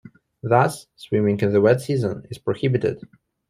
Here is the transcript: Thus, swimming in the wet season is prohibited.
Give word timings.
Thus, 0.41 0.87
swimming 0.95 1.39
in 1.41 1.53
the 1.53 1.61
wet 1.61 1.79
season 1.81 2.25
is 2.31 2.39
prohibited. 2.39 3.03